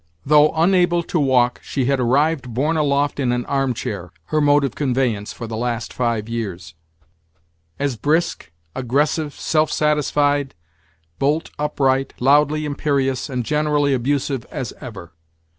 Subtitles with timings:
[0.25, 4.73] Though unable to walk, she had arrived borne aloft in an armchair (her mode of
[4.73, 6.73] conveyance for the last five years),
[7.77, 10.55] as brisk, aggressive, self satisfied,
[11.19, 15.11] bolt upright, loudly imperious, and generally abusive as ever.